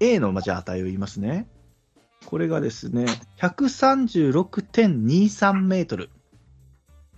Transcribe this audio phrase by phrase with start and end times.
[0.00, 1.46] A の、ま、じゃ値を言いますね。
[2.26, 3.06] これがですね、
[3.38, 6.10] 136.23メートル。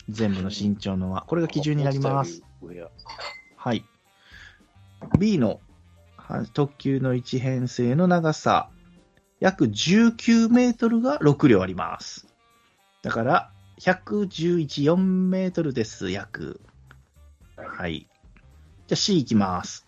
[0.09, 1.25] 全部の身長のは。
[1.27, 2.43] これが基準になります。
[3.57, 3.85] はい。
[5.19, 5.61] B の
[6.55, 8.71] 特急の一編成の長さ、
[9.41, 12.27] 約19メートルが6両あります。
[13.03, 13.51] だから、
[13.81, 16.61] 111.4メートルです、約。
[17.57, 18.09] はい。
[18.87, 19.87] じゃあ C いきます。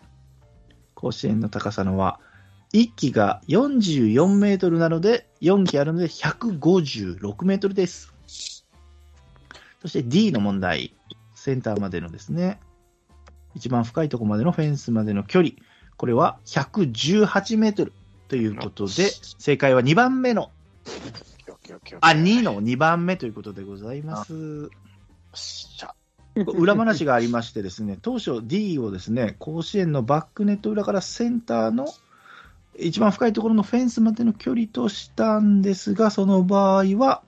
[0.95, 2.19] 甲子園の高さのは、
[2.73, 8.13] 1機が44メートルなので、4機あるので156メートルです。
[9.81, 10.93] そして D の問題。
[11.39, 12.59] センターまでのですね、
[13.55, 15.53] 一番深いところまでのフェンスまでの距離。
[15.95, 17.93] これは118メートル
[18.27, 20.51] ということで、正解は2番目の、
[22.01, 24.69] あ、2の2番目ということでございます。
[26.35, 31.87] 裏話がありましてですね、当初 D をですね、甲子園のバックネット裏からセンターの
[32.77, 37.23] 一番深いところのフェンスまでの距離としたんですが、その場合は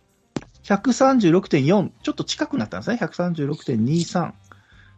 [0.64, 4.34] 136.4、ちょっと近くなったんですね、136.23。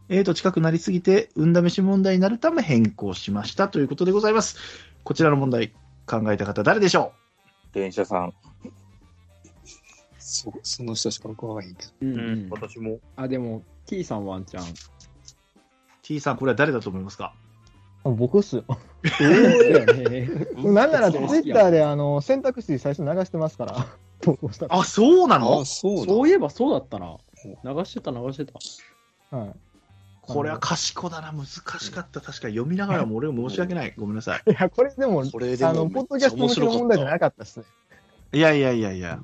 [0.09, 4.57] えーと近くなりすぎて、運試し問題になるため変更しましたということでございます。
[5.03, 5.73] こちらの問題、
[6.05, 7.13] 考えた方誰でしょ
[7.71, 8.33] 電車さん。
[10.19, 11.91] そその人しか僕はわへんけど。
[12.01, 12.99] うんうん、私も。
[13.15, 14.73] あ、でも、T さんワンチャン。
[16.01, 17.33] ?T さん、これは誰だと思いますか？
[17.33, 17.42] あ
[18.03, 18.63] 僕っすよ。
[19.19, 19.25] だ
[19.85, 20.29] よね。
[20.55, 23.87] なんならツイッターであの選択肢最初流してますから、
[24.21, 24.75] 投稿したら。
[24.77, 25.61] あ、そうなの？
[25.61, 26.13] あ、そうだ。
[26.13, 27.17] そういえばそうだったな。
[27.45, 28.45] 流してた、流して
[29.29, 29.37] た。
[29.37, 29.51] はい。
[30.21, 32.21] これは賢だな、難しかった。
[32.21, 33.93] 確か読みながらも俺は申し訳ない。
[33.97, 34.51] ごめんなさい。
[34.51, 37.65] いや、これでも、これでもあの、ポッドキャストの問題じゃなかったっすね。
[38.31, 39.19] いやいやいやいや。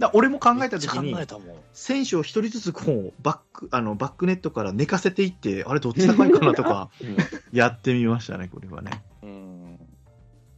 [0.00, 1.56] だ俺も考えたとき考に、えたもん。
[1.74, 6.90] 選手を一人ずつこうバックあのバックネットから寝かせていって、あれ、どっち高いかなとか
[7.52, 9.04] やってみましたね、これはね。
[9.22, 9.78] うん。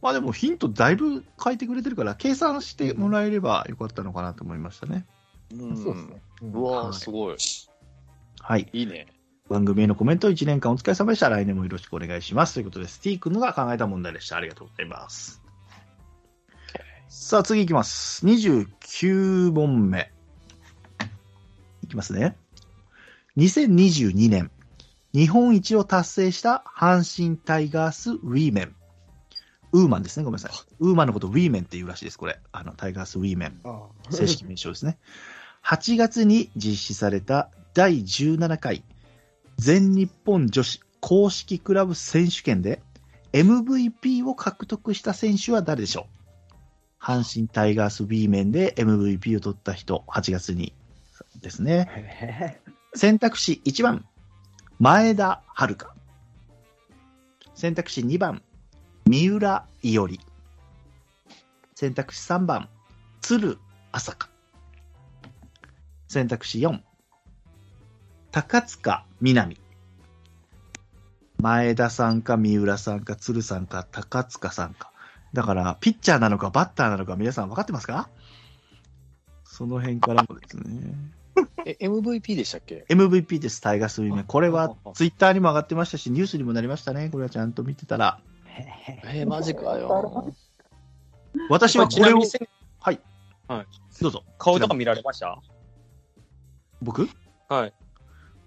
[0.01, 5.05] まあでもヒントだいぶ書いてくれてるから、計算してもらえればよかったのかなと思いましたね。
[5.53, 7.37] うんそうですわすごい。
[8.39, 8.69] はい。
[8.71, 9.07] いいね。
[9.49, 11.27] 番組へのコメント1年間お疲れ様でした。
[11.27, 12.53] 来年もよろしくお願いします。
[12.53, 14.37] ということで、スティー君のが考えた問題でした。
[14.37, 15.42] ありがとうございます。
[17.15, 18.25] さあ、次いきます。
[18.25, 20.11] 29問目。
[21.83, 22.35] いきますね。
[23.37, 24.49] 2022年、
[25.13, 28.75] 日本一を達成した阪神タイガースウィーメン。
[29.73, 30.23] ウーマンですね。
[30.23, 30.51] ごめんなさい。
[30.79, 32.17] ウーマンのことウィーメンっていうらしいです。
[32.17, 32.39] これ。
[32.51, 33.59] あの、タイガースウィーメン。
[33.63, 34.97] あ正式名称ですね。
[35.63, 38.83] 8月に実施された第17回
[39.59, 42.81] 全日本女子公式クラブ選手権で
[43.33, 46.22] MVP を獲得した選手は誰でしょう？
[47.03, 50.73] 阪神タイガース B 面で MVP を取った人、8月に
[51.41, 52.61] ですね。
[52.95, 54.05] 選択肢1番、
[54.79, 55.87] 前田遥。
[57.55, 58.41] 選択肢2番、
[59.05, 60.17] 三浦伊織。
[61.75, 62.69] 選択肢3番、
[63.19, 63.59] 鶴
[63.91, 64.29] 朝香。
[66.07, 66.79] 選択肢4、
[68.31, 69.59] 高塚みなみ。
[71.41, 74.92] 前田さんか三浦さんか鶴さんか高塚さんか。
[75.33, 78.09] だから、ピッチャーなのかバッターなのか皆さん分かってますか？
[79.45, 80.93] その辺からもですね。
[81.65, 84.23] え、MVP でしたっけ？MVP です、タイガースウィメン。
[84.25, 87.09] これはツイッターにも上がってましたし、ニュースにもなりましたね。
[87.09, 88.19] これはちゃんと見てたら。
[89.05, 90.33] えー、マジかよ。
[91.49, 92.47] 私はこれを、ちなみに
[92.79, 92.99] はい。
[93.47, 93.67] はい。
[94.01, 94.23] どうぞ。
[94.37, 95.41] 顔とか見られました？
[96.81, 97.09] 僕？
[97.49, 97.73] はい。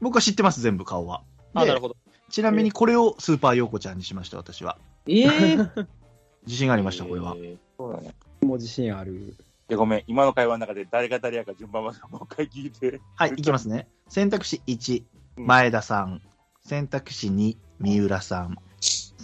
[0.01, 1.23] 僕は知ってます、全部顔は。
[1.55, 1.97] あ、でなるほど。
[2.31, 4.79] ちなみにこれをスーパーヨーコちゃんにしました、私は。
[5.09, 5.59] ええ
[6.47, 7.35] 自信がありました、これは。
[7.37, 8.15] えーそうだね。
[8.41, 9.13] もう自信ある。
[9.13, 9.35] い
[9.69, 10.05] や、ごめん。
[10.07, 13.01] 今の会話の中で誰が誰やか順番までもう一回聞いて。
[13.17, 13.89] はい、いきますね。
[14.09, 15.03] 選択肢1、
[15.37, 16.23] うん前田さん。
[16.65, 18.57] 選択肢2、三浦さん。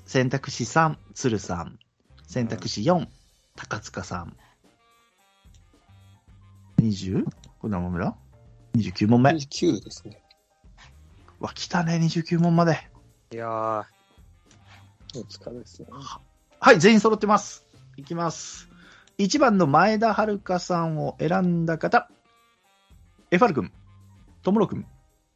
[0.04, 1.78] 選択肢3、鶴さん。
[2.26, 3.06] 選択肢4、
[3.56, 4.36] 高塚さん。
[6.80, 7.24] 20?
[7.24, 7.30] こ
[7.64, 8.16] れ何問目だ
[8.76, 9.30] ?29 問目。
[9.30, 10.22] 9ですね。
[11.40, 12.78] わ、来たね、29問まで。
[13.32, 13.84] いやー。
[15.14, 15.88] お疲れですね。
[16.64, 17.66] はい、全員揃ってます。
[17.96, 18.70] いきます。
[19.18, 22.08] 1番の前田遥さんを選んだ方。
[23.32, 23.72] エファル君、
[24.44, 24.86] トモロ君、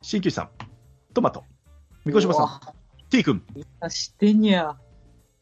[0.03, 0.51] 鍼灸師さん、
[1.15, 1.43] トマト、
[2.05, 2.61] 三越さん、
[3.11, 3.43] T 君、
[3.81, 4.69] あ、知ってんや。
[4.69, 4.77] あ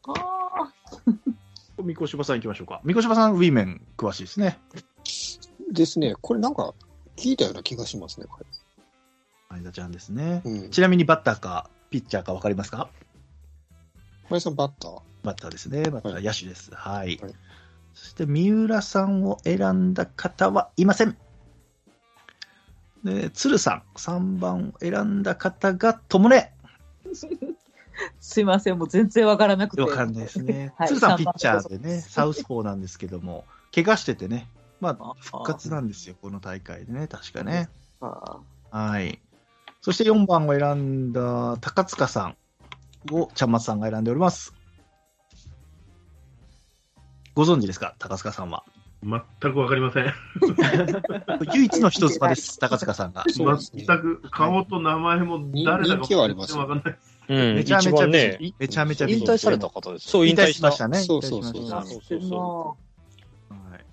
[0.07, 0.73] あ。
[1.77, 2.81] 三越さん行きましょうか。
[2.83, 4.59] 三越さん、ウィーメン詳しいですね。
[5.71, 6.15] ですね。
[6.19, 6.73] これなんか
[7.15, 8.25] 聞いたような気がしますね。
[8.27, 8.39] こ
[9.49, 10.41] 前田ちゃんですね。
[10.45, 10.69] れうん。
[10.71, 12.89] ちなみにバッターかピッチャーか分かりますか？
[14.29, 15.01] 前さんバッター？
[15.23, 15.83] バッターですね。
[15.83, 16.71] バッター、はい野手です。
[16.73, 17.17] はい。
[17.21, 17.33] はい
[17.95, 21.17] そして、三浦さんを選んだ方はいません。
[23.05, 26.53] で、鶴さん、3番を選んだ方が、ともね。
[28.19, 29.81] すいません、もう全然わからなくて。
[29.81, 30.73] わかんないですね。
[30.75, 34.49] はい鶴さんピッチャーでね、サウスポーなんですけども、怪我しててね、
[34.81, 37.69] まあ、復活なんですよ、この大会でね、確かね。
[38.01, 38.41] あ
[38.71, 39.21] はい。
[39.79, 42.35] そして4番を選んだ高塚さん
[43.11, 44.53] を、ちゃんまつさんが選んでおります。
[47.33, 47.95] ご存知ですか？
[47.99, 48.63] 高塚さんは。
[49.03, 50.13] 全くわかりません。
[51.53, 53.23] 唯一の人妻です、高塚さんが。
[53.27, 56.97] 全く顔と名前も誰だかわかんない。
[57.27, 60.99] うん、一めちゃめちゃ番ね、めちゃめちゃ引退された方ですそう引退しましたね。
[60.99, 61.53] そうそうそう
[63.53, 63.85] はい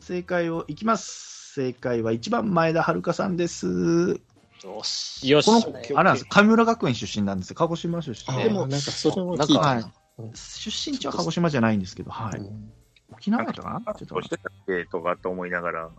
[0.00, 1.52] 正解をいきます。
[1.54, 4.20] 正解は1番前田遥さんです。
[4.62, 4.66] う。
[4.66, 5.28] よし。
[5.28, 5.50] よし。
[5.94, 6.26] あれなんです。
[6.26, 7.56] 神村学園出身なんですよ。
[7.56, 8.44] 鹿児島出身。
[8.44, 9.92] でも、なんかそれも聞いたはいな。
[10.34, 12.38] 出身地は鹿児島じゃないんですけど、はい。
[12.38, 12.72] うん
[13.12, 13.82] 沖縄だったか？
[13.86, 15.90] なちょっとしてたっけとかと思いながら。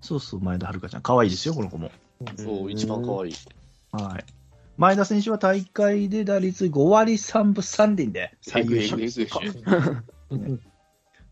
[0.00, 1.02] そうそう、前田遥ちゃん。
[1.02, 1.90] 可愛いですよ、この子も。
[2.36, 3.34] そう、一番可愛い。
[3.92, 4.24] はい。
[4.76, 8.96] 前田選手は大会で打率5割3分3厘で最優秀。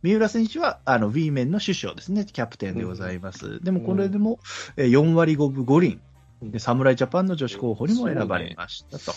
[0.03, 3.63] 三浦選手は、あの、ウィーメンの首相ですね、キャプテンでございます。
[3.63, 4.39] でも、これでも、
[4.77, 6.01] えー4割5分5厘。
[6.43, 9.13] で、侍ジャパンの女子候補にも選ばれましたと。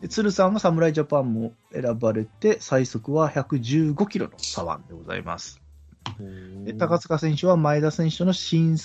[0.00, 5.60] で、鶴さんは侍ジャパンも選ばれて、最速は115キロの左腕でございます。
[6.64, 8.76] で高塚選手は前田選手との身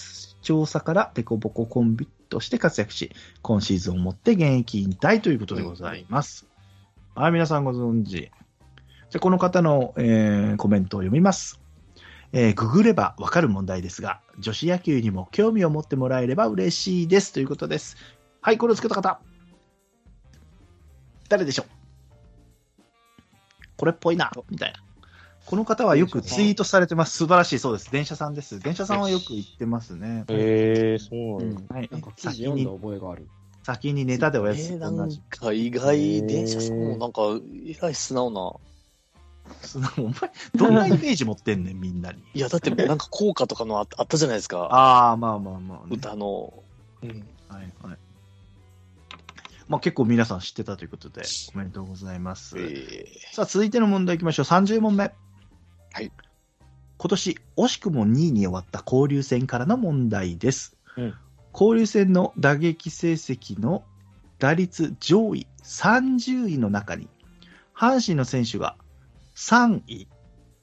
[0.41, 3.11] 長差からデコボココンビとして活躍し、
[3.41, 6.47] 今シーズンをもって現役引退ということでございます。
[7.15, 8.09] はい、皆さんご存知。
[8.11, 11.61] じゃあこの方の、えーコメントを読みます。
[12.33, 17.97] えーググればわかる問題ですが、女子野球にも興味を持ってもらえれば嬉しいですということです。
[18.41, 19.19] はい、これをつけた方。
[21.29, 21.65] 誰でしょう？
[23.77, 24.79] これっぽいな、みたいな。
[25.45, 27.17] この方はよくツイートされてます。
[27.17, 27.91] 素晴らしい、そうです。
[27.91, 28.59] 電車さんです。
[28.59, 30.23] 電車さんはよく言ってますね。
[30.29, 31.75] へえ、そうなんだ。
[31.75, 33.27] はいなんか記事先読んだに、覚えがある。
[33.63, 35.19] 先にネタでおやつえー、な同じ。
[35.19, 37.21] んか意外、電車さんもなんか、
[37.67, 38.53] えらい素直な。
[39.97, 40.13] お前、
[40.55, 42.21] どんなイメージ持ってんねん、みんなに。
[42.33, 44.65] いや、だってなんか効果とかのああったじゃないですか。
[44.71, 45.95] ああ、まあまあまあ、ね。
[45.95, 46.53] 歌の。
[47.01, 47.97] はいはい。
[49.67, 51.23] まあ結構皆さん知ってたということで、
[51.55, 52.55] おめでとうございます。
[52.57, 54.45] えさあ、続いての問題いきましょう。
[54.45, 55.13] 30問目。
[55.93, 56.11] はい。
[56.97, 60.75] 今年、惜しくも2位に終わった交流戦からの問題です。
[60.97, 61.13] うん
[61.53, 63.83] 交流戦の打撃成績の
[64.39, 67.09] 打率上位30位の中に、
[67.75, 68.75] 阪神の選手が
[69.41, 70.07] 3位、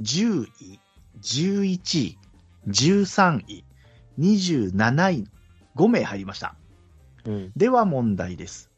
[0.01, 0.81] 10位、
[1.21, 2.19] 11位、
[2.69, 3.65] 13位、
[4.21, 5.27] 27位、
[5.75, 6.55] 5名入りました。
[7.25, 7.53] うん。
[7.57, 8.71] では問題です。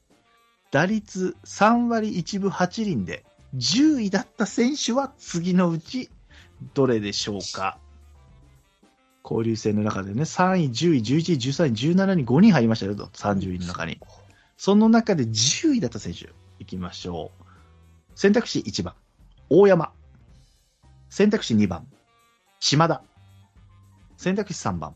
[0.70, 3.26] 打率3割1分8厘で
[3.56, 6.08] 10位だった選手は次のうち
[6.72, 7.78] どれでしょうか？
[9.22, 14.00] 交流戦の中でね、3位、10位、11位、13位、17位に5人入りましたよと、30位の中に。
[14.56, 17.44] その中で10位だった選手、いきましょう。
[18.14, 18.94] 選択肢1番、
[19.52, 19.92] 大山。
[21.08, 21.84] 選択肢2番、
[22.60, 23.02] 島田。
[24.16, 24.94] 選択肢3番、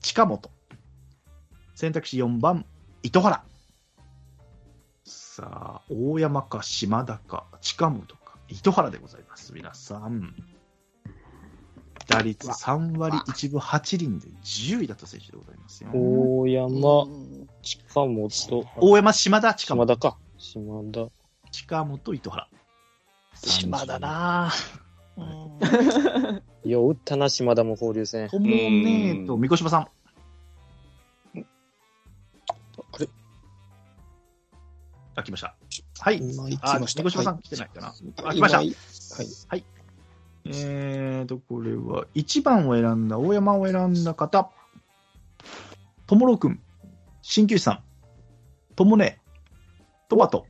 [0.00, 0.50] 近本。
[1.74, 2.64] 選択肢4番、
[3.02, 3.44] 糸原。
[5.04, 9.52] さあ、大山か島田か近本か糸原でございます。
[9.52, 10.34] 皆さん。
[12.08, 15.90] 打率3割1分8厘で10位だった選手でございますよ。
[15.92, 16.70] 大山、
[17.60, 18.30] 近本、
[18.78, 19.86] 大山、島田、近本。
[19.86, 20.16] 島田か。
[20.38, 21.08] 島田。
[21.50, 22.48] 近本、糸原。
[23.42, 26.42] 島田なぁ。
[26.64, 28.28] よう打ったな、島田も交流戦。
[28.28, 29.80] ともねと、三越さん。
[29.80, 29.88] あ
[32.98, 33.08] れ？
[35.16, 35.54] あ、来ました。
[36.00, 36.22] はい。
[36.62, 37.94] あ、ました三越さんはい来てないかな。
[38.24, 38.58] あ、来ました。
[38.58, 39.64] はい。
[40.44, 44.50] えーと、これは、1番を選んだ、大山を選んだ方、
[46.06, 46.60] ともろくん、
[47.22, 47.82] 鍼灸師さん、
[48.74, 49.20] ともね、
[50.08, 50.46] トマト、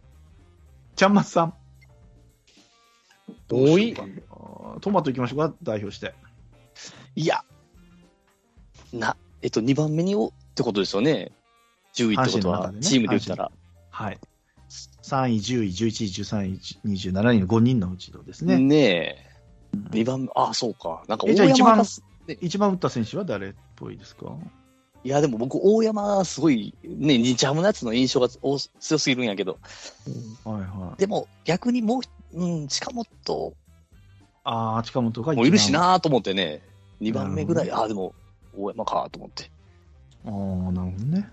[0.97, 1.55] ちゃんまつさん。
[3.53, 3.95] おい
[4.81, 6.15] トマト行きましょうか、代表して。
[7.15, 7.45] いや、
[8.93, 11.33] な、えっと、2番目におってことですよね。
[11.95, 13.53] 10位ってことは、ねチームで言ったら。
[13.91, 14.19] はい。
[15.03, 18.59] 3位、10位、11位、13位、27位の5人のうちのですね。
[18.59, 19.17] ねえ。
[19.91, 21.05] 2番目、あ、そうか。
[21.09, 22.03] なんか大えじゃあ一番山がす
[22.41, 24.35] 一番打った選手は誰っぽいですか？
[25.05, 29.59] いや、でも僕、大山、すごい、ね、日ハムのやつの印象がお強すぎるんやけど、
[30.45, 31.01] はいはい。
[31.01, 32.03] でも逆にもう、
[32.35, 33.55] うん、近本
[34.45, 35.73] ああ、近本がもいるし。
[35.73, 36.63] なと思ってね、
[37.01, 38.15] 2番目ぐらい、ああ、でも、
[38.57, 39.51] 大山かと思って、
[40.25, 40.31] ああ、
[40.73, 41.29] なるほどね。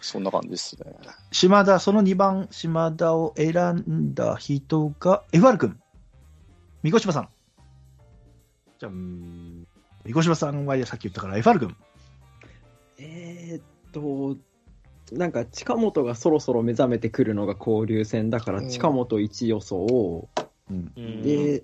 [0.00, 0.92] そんな感じですね。
[1.30, 3.54] 島田、その2番、島田を選
[3.88, 5.78] んだ人が、FR 君。
[6.82, 7.28] 三越島さん。
[8.80, 9.64] じゃん
[10.04, 11.76] 三越島さんはさっき言ったから FR 君。
[12.98, 14.36] えーっと、
[15.12, 20.28] なんか近本がそろそろ目覚めてくるのが交流戦だから、うん近本1予想、
[20.70, 20.92] うん。
[20.96, 21.62] うんで、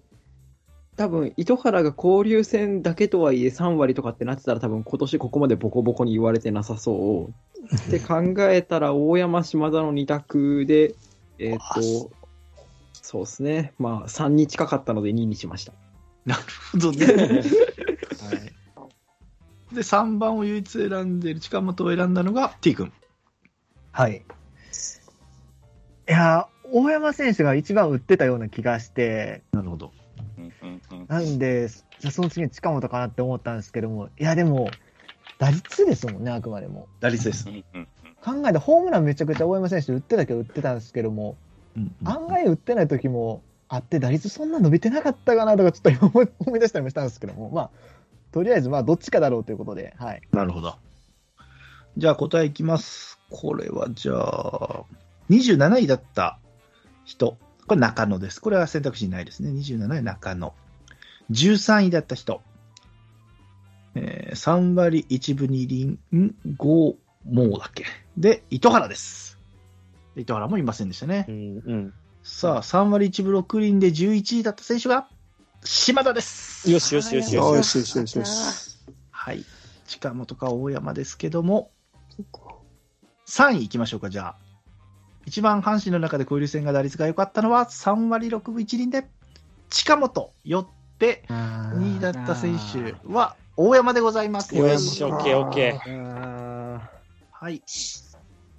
[0.97, 7.75] 多分糸原が交流戦だけとはいえ3割とかってなってたら多分今年ここまでボコボコに言われてなさそう。
[7.75, 10.95] って 考えたら大山島田の2択で、
[11.39, 12.11] えっ、と、
[12.93, 13.73] そうですね。
[13.79, 15.73] まあ3に近かったので2にしました。
[16.27, 17.07] なるほどね。
[17.15, 17.17] はい。
[19.75, 22.93] で、3番を唯一選んでる近本を選んだのが T 君。
[23.99, 24.23] はい。
[26.09, 29.91] いやー、大山選手が一番打ってたような気がして、なるほど。
[31.09, 34.71] なんで、じゃあその次に近本かなって思ったんですけども、いやでも、
[35.39, 36.87] 打率ですもんね、あくまでも。
[37.01, 37.53] 打率ですう。
[37.53, 37.89] んうん
[38.25, 41.37] 考えてホームランめちゃくちゃ大山選手打ってたけど打ってたんですけども、
[42.05, 47.71] 案外打ってない時もあって、打率そんな伸びてなかったかなとか、ちょっと今思い思い出したりもしたんですけども、まあ、
[48.31, 50.23] とりあえず、まあ、どっちかだろうということで、はい。
[50.31, 50.77] なるほど。
[51.99, 53.19] じゃあ答えいきます。
[53.29, 54.85] これはじゃあ、
[55.31, 56.39] 27位だった
[57.05, 57.37] 人。
[57.67, 58.41] これ中野です。
[58.41, 59.51] これは選択肢にないですね。
[59.51, 60.55] 27位中野。
[61.33, 62.41] 13位だった人。
[63.97, 65.87] えー3割1分2厘、
[66.17, 66.97] ん ?5 も
[67.35, 67.85] うだっけ。
[68.17, 69.37] で、糸原です。
[70.15, 71.27] 糸原もいませんでしたね。
[71.29, 71.95] うんうん。
[72.23, 75.09] さあ、3割1分6厘で11位だった選手が、
[75.65, 76.71] 島田です。
[76.71, 77.57] よしよしよしよし。
[77.57, 78.79] よしよしよしよし。
[79.11, 79.45] はい。
[79.89, 81.73] 近本か大山ですけども、
[83.29, 84.37] 3位行きましょうか、じゃあ。
[85.27, 89.07] 一番阪神の中で交流戦が打率が良かったのは3割6分1厘で、
[89.69, 90.67] 近本、よっ
[90.99, 94.57] て、2位だった選手は大山でございます。
[94.57, 96.91] よし、オッケーオッケあ
[97.31, 97.63] はい。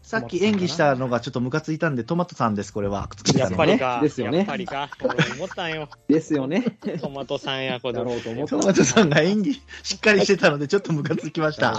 [0.09, 3.07] さっき演技したのがちょっとムカついたんで、トマトさんです、これは。
[3.35, 3.51] やっ。
[3.51, 3.99] ぱりか。
[4.01, 4.89] ですよねやっぱりか。
[5.03, 5.87] 俺思ったんよ。
[6.09, 6.79] ーですよね。
[6.99, 7.93] トマトさんや、これ。
[7.93, 8.65] だろうと思ったト。
[8.65, 11.77] マトさんが演技しっかりしてたので、ちょっとムカつきました。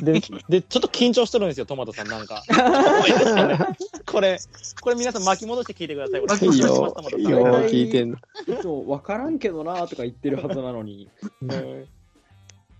[0.00, 2.42] で、で、ちょっと緊張してるんですよ、トマトさんなんか。
[4.10, 4.38] これ、
[4.80, 6.22] これ皆さん巻き戻して聞いてください。
[6.22, 8.16] 巻きよトマトさん、いいよ、聞いてんの。
[8.62, 11.10] そう、わからんけどなとか言ってるはずなのに。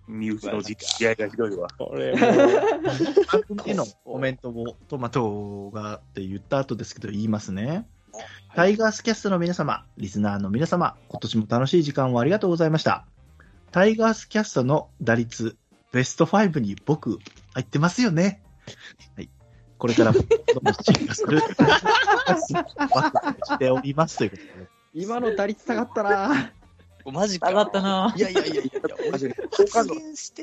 [0.09, 1.69] うん身内の実試合がひどいわ。
[1.79, 7.87] これ番組へのコメントをトマトがって言った後ですけど言いますね。
[8.55, 13.07] タイガースキャストの皆様、リスナーの皆様、今年も楽しい時間をありがとうございました。
[13.73, 15.57] タイガースキャストの打率、
[15.91, 17.19] ベスト5に僕、
[17.55, 18.43] 入ってますよね。
[19.17, 19.31] はい。
[19.79, 24.69] これからも、どんどん進化する、ワクワクしておりますということで。
[24.93, 26.53] 今の打率下がったな
[27.13, 27.49] マジか。
[27.49, 28.15] 上がったな。
[28.17, 28.63] いやいやいやいや、
[29.13, 29.35] 俺
[29.71, 30.43] 発言して、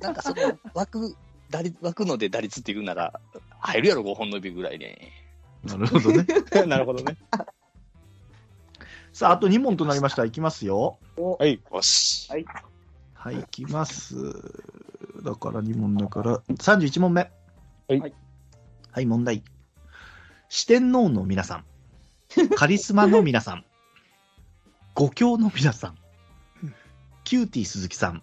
[0.00, 1.16] なんかその枠、
[1.50, 3.20] 打率、枠ので打率って言うなら、
[3.60, 5.12] 入るやろ、5本の指ぐらいね。
[5.64, 6.26] なるほどね。
[6.66, 7.16] なるほどね。
[9.12, 10.24] さあ、あと2問となりました。
[10.24, 10.98] いきますよ。
[11.16, 11.60] はい。
[11.72, 12.28] よし。
[13.14, 14.16] はい、いきます。
[15.22, 17.30] だから2問だから、31問目。
[17.88, 18.14] はい。
[18.90, 19.44] はい、問題。
[20.48, 21.64] 四天王の皆さん、
[22.56, 23.64] カリスマの皆さん、
[24.94, 25.96] 五強の皆さん、
[27.24, 28.22] キューティー鈴木さん、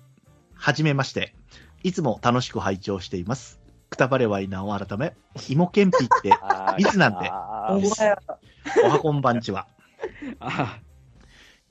[0.53, 1.33] はじめまして。
[1.81, 3.59] いつも楽しく拝聴しています。
[3.89, 5.15] くたばれはいなお改め、
[5.47, 6.29] 芋けんぴって、
[6.77, 7.29] いつなんで。
[7.29, 9.67] おはこんばんちは。
[10.39, 10.79] あ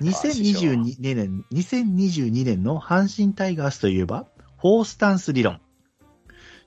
[0.00, 4.26] 2022年、2022年の阪神タイガースといえば、
[4.60, 5.60] フォースタンス理論。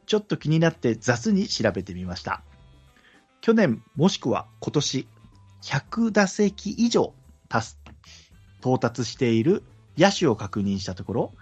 [0.06, 2.44] ちょっと気になって雑に調べてみました。
[3.42, 5.08] 去年もしくは今年、
[5.64, 7.14] 100打席以上
[7.50, 7.81] 達す
[8.62, 9.64] 到達している
[9.98, 11.34] 野手を確認したところ、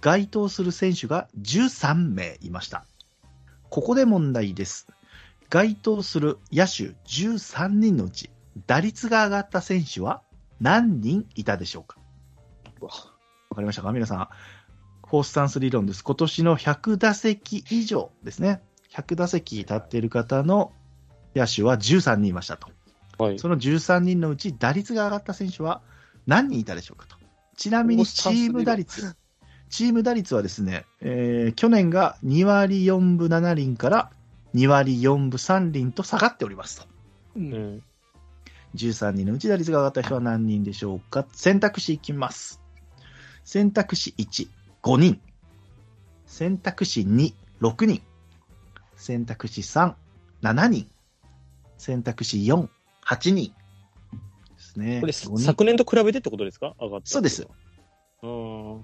[0.00, 2.86] 該当する選手が13名いました。
[3.68, 4.86] ここで問題です。
[5.50, 8.30] 該当する野手13人のうち、
[8.66, 10.22] 打率が上がった選手は
[10.60, 11.98] 何人いたでしょうか？
[12.80, 12.88] わ
[13.56, 13.92] かりましたか？
[13.92, 14.28] 皆さん。
[15.06, 16.04] フォースタンス理論です。
[16.04, 18.62] 今年の100打席以上ですね。
[18.92, 20.72] 100打席立っている方の
[21.34, 22.68] 野手は13人いましたと。
[23.18, 23.38] はい。
[23.38, 25.82] その13人のうち打率が上がった選手は
[26.26, 27.16] 何人いたでしょうかと。
[27.56, 29.14] ちなみにチーム打率。
[29.68, 34.10] チーム打率はですね、えー去年が2割4分7厘から
[34.54, 36.86] 2割4分3厘と下がっておりますと。
[37.36, 37.82] うん。
[38.74, 42.60] 13人のうち打率が上がった人は何人でしょうか選択肢いきます。
[43.44, 44.48] 選択肢1、
[44.82, 45.20] 5人。
[46.26, 48.02] 選択肢2、6人。
[48.96, 49.94] 選択肢3、
[50.42, 50.88] 7人。
[51.78, 52.68] 選択肢4、
[53.04, 53.54] 8人。
[54.80, 55.00] ね。
[55.00, 56.74] これ、5人昨年と比べてってことですか？
[56.80, 57.06] 上がった。
[57.06, 57.46] そうです。
[58.22, 58.80] うん。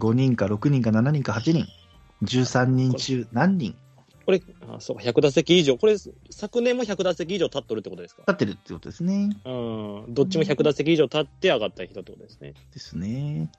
[0.00, 1.66] 5人か6人か7人か8人。
[2.22, 3.76] 13人中何人？
[4.24, 5.78] これ、あそうか、100打席以上。
[5.78, 5.96] これ、
[6.30, 8.22] 昨年も100打席以上立っとるってことですか？
[8.22, 9.30] 立ってるってことですね。
[9.44, 9.50] う
[10.08, 10.14] ん。
[10.14, 12.54] どっちも100打席以上立って上がった人ってことですね。
[12.72, 13.50] ですね。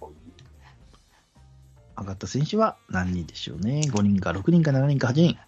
[0.00, 0.08] 上
[1.96, 3.82] 上がった選手は何人でしょうね。
[3.86, 5.38] 5人か6人か7人か8人。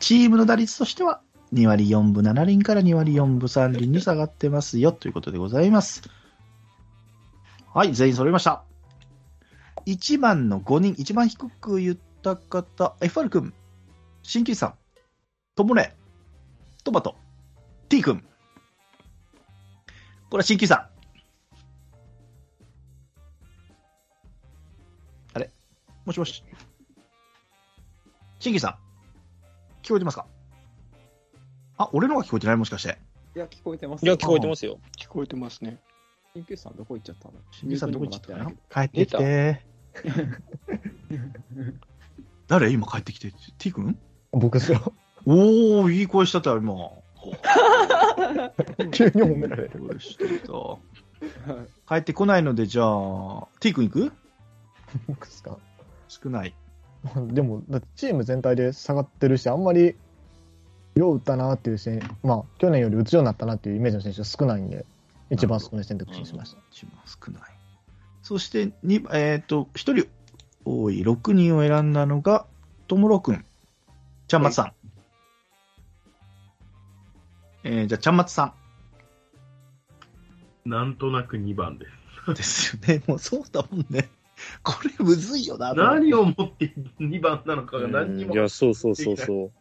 [0.00, 1.20] チームの打率としては
[1.52, 6.02] 2割4分7厘から2割4分3厘に下がってますよということでございます。
[7.74, 8.64] はい、全員揃いました。
[9.86, 13.52] 1番の5人、一番低く言った方、FR 君、
[14.22, 14.74] 新旧さん、
[15.54, 15.94] ともね、
[16.84, 17.16] トマト、
[17.88, 18.24] T 君。
[20.30, 20.78] これは新旧さん。
[25.34, 25.50] あれ？
[26.06, 26.42] もしもし。
[28.38, 28.72] 新旧さん。
[29.82, 30.26] 聞こえてますか？
[31.82, 32.56] あ、俺のが聞こえてない？
[32.56, 32.98] もしかして。
[33.34, 34.04] いや、聞こえてます。
[34.04, 34.78] いや、聞こえてますよ。
[34.98, 35.78] 聞こえてますね。
[36.34, 37.34] 緊急さんどこ行っちゃったの？
[37.50, 38.50] 新旧さんどこ行っちゃったの？
[38.70, 39.60] 帰ってきて。
[42.48, 43.98] 誰今帰ってきて？T 君？
[44.32, 44.92] 僕ですよ。
[45.26, 46.74] おー、いい声したったよ、今。
[48.90, 49.70] 急に褒められる。
[51.88, 54.12] 帰ってこないので、じゃあ、T 君行く？
[55.06, 55.58] 僕ですか？
[56.08, 56.54] 少ない。
[57.28, 57.62] でも、
[57.96, 59.96] チーム全体で下がってるし、あんまり、
[60.94, 64.84] よう打ったなっていう選手、まあ、去年より打つようになったなっていうイメージの選手が少ないんで、
[65.30, 66.58] 一番少ない選択肢にしました。
[66.70, 67.42] 一番少ない。
[68.22, 70.06] そして、にえっ、と、一人
[70.64, 72.46] 多い6人を選んだのが、
[72.86, 73.44] ともろくん。
[74.28, 74.72] ちゃんまつさん。
[77.64, 78.54] えー、じゃあ、ちゃんまつさ
[80.64, 82.02] なんとなく2番です。
[82.30, 83.02] んですよね。
[83.06, 84.10] もうそうだもんね。
[84.62, 85.74] これむずいよな。
[85.74, 88.34] 何をもって2番なのかが何にも。
[88.34, 89.52] いや、そうそうそうそう。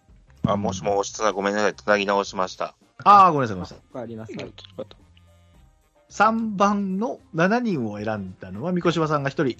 [0.44, 1.76] あ、もしもし、つな、ごめんなさい。
[1.76, 2.76] つなぎ直しました。
[3.04, 4.38] ああ、ごめんなさい、ごめんなさい。
[4.38, 4.86] お帰りなさい。
[6.10, 9.58] 3番の7人を選んだのは、三越さんが1人。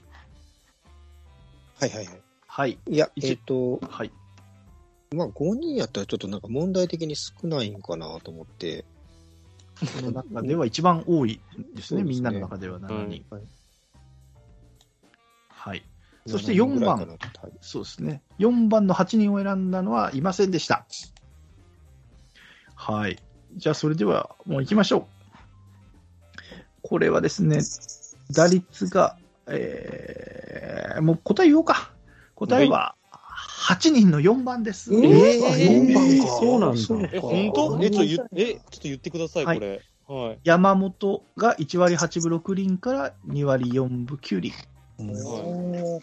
[1.80, 2.22] はいはいはい。
[2.48, 2.78] はい。
[2.88, 4.12] いや、一えっ、と、はい。
[5.16, 8.86] まあ5人やったらちょっとなんか問題的に少ないんかなと思って。
[9.82, 11.40] この中では一番多い
[11.74, 13.26] ですね、すねみんなの中では7人。
[13.30, 13.44] はいはい。
[16.28, 18.22] そして4番7人ぐらいかなとはいそうですね。
[18.40, 20.86] 4番の8人を選んだのはいませんでした。
[22.76, 23.18] はい。
[23.56, 25.06] じゃあ、それではもう行きましょう。
[26.82, 27.60] これはですね、
[28.32, 29.18] 打率が、
[29.48, 31.92] えー、もう答え言おうか。
[32.36, 32.96] 答えは、
[33.68, 34.94] 8人の4番です。
[34.94, 37.10] えーあ4番かそうなんだ。
[37.14, 37.80] え、本当？
[37.84, 39.82] え、ちょっと言っえ、ちょっと言ってください、はいこれ。
[40.08, 40.40] はい。
[40.44, 44.54] 山本が1割8分6厘から2割4分9厘。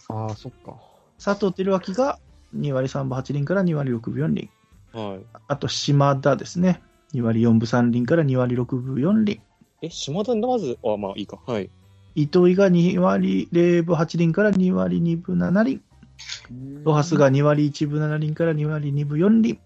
[0.08, 0.76] ああ、そっか。
[1.22, 2.18] 佐藤輝明が
[2.56, 4.50] 2割3分8厘から2割6分4厘。
[4.92, 5.26] はい。
[5.48, 6.82] あと島田ですね。
[7.14, 9.40] 2割4分3厘から2割6分4厘。
[9.82, 11.38] え、島田まず、あ、まあいいか。
[11.46, 11.70] はい。
[12.14, 15.80] 糸井が2割0分8厘から2割2分7厘。
[16.84, 19.60] ロハスが2割1分7厘から2割2分4厘。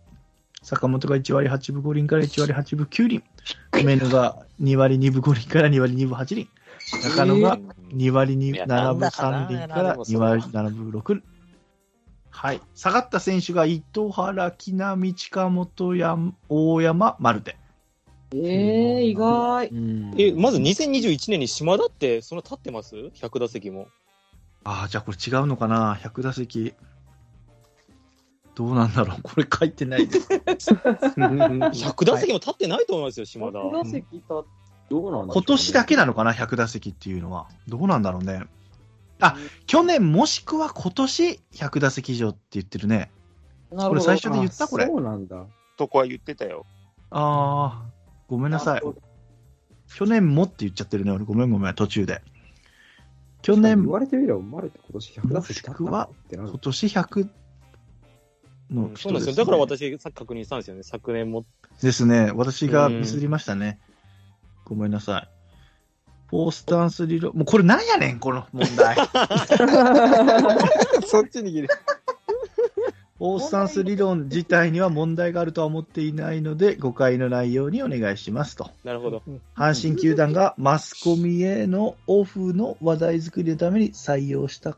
[0.62, 3.23] 坂本が1割8分5厘から1割8分9厘。
[3.73, 6.49] 梅野が2割2分5厘から2割2分8厘。
[7.05, 7.59] 中野が
[7.95, 11.23] 2割2いや7分なんだかな3厘から2割7分6。
[12.31, 12.61] はい。
[12.75, 16.16] 下がった選手が糸原、木浪、近本、や
[16.49, 17.57] 大山、マルテ。
[18.35, 19.68] えー、意外。
[19.68, 23.88] うんえ、まず2021年に島田って、そんな立ってます ?100 打席も。
[24.64, 26.75] ああ、じゃあこれ違うのかな ?100 打席。
[28.55, 29.21] どうなんだろう？
[29.23, 30.29] これ書いてないです。
[30.33, 33.59] 100打席も立ってないと思いますよ、島田。
[33.59, 34.47] 100打席と、
[34.92, 37.48] どうなんね今年だけなのかな ?100 打席っていうのは。
[37.66, 38.42] どうなんだろうね。
[39.20, 43.11] あ、去年もしくは今年100打席以上って言ってるね。
[43.70, 43.88] なるほど。
[43.88, 45.46] これ最初で言ったこれあそうなんだ。
[45.78, 46.66] とこは言ってたよ。
[47.11, 47.90] ああ、
[48.28, 48.83] ごめんなさい。
[49.94, 51.11] 去年もって言っちゃってるね。
[51.11, 52.20] 俺ごめんごめん、途中で。
[53.40, 57.28] 去言年、われてみれば、マルって今年100打席立ったのってなる今年100
[58.70, 59.35] のうんそ人です、ねうなんですよ。
[59.37, 60.83] だから私、さっき確認したんですよね。
[60.83, 61.46] 昨年も。
[61.81, 62.31] ですね。
[62.35, 63.78] 私がミスりましたね。
[64.64, 65.29] ごめんなさい。
[66.29, 67.35] フォースタンス理論。
[67.35, 68.96] もうこれなんやねん、この問題。
[71.07, 71.68] そっちに切る。
[73.18, 78.70] フォースタンス理論自体には問題があるとは思っていないので、誤解のないようにお願いしますと。
[78.83, 79.22] なるほど。
[79.55, 84.77] 阪神球団がマスコミへのオフの話題作りのために採用した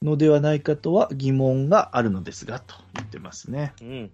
[0.00, 3.72] のではないかとは疑問があるのですが、と言ってますね。
[3.80, 4.10] うん。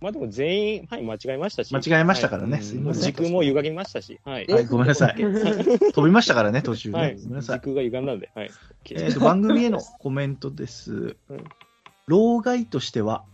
[0.00, 1.74] まあでも全員、はい、間違えましたし。
[1.74, 4.18] 間違えましたからねはいすいません時空も歪みましたし。
[4.24, 4.46] はい。
[4.46, 5.16] はい、ごめんなさい。
[5.92, 6.98] 飛びましたからね、途中ね。
[6.98, 7.16] はい。
[7.16, 7.64] ごめんなさい時。
[7.64, 8.30] 空が歪んだんで。
[8.34, 8.50] はい。
[8.92, 11.44] えーと番組へのコメントですうん。
[12.06, 13.24] 老害としては、